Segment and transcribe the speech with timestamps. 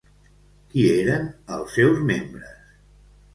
[0.71, 1.27] Qui eren
[1.59, 2.59] els seus membres?